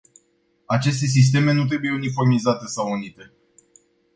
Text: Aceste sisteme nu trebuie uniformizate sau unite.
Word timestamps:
Aceste 0.67 1.05
sisteme 1.05 1.51
nu 1.51 1.65
trebuie 1.65 1.91
uniformizate 1.91 2.65
sau 2.65 2.91
unite. 2.91 3.33